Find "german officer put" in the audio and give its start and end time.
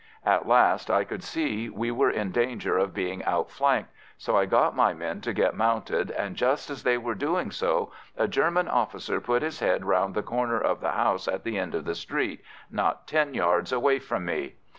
8.27-9.43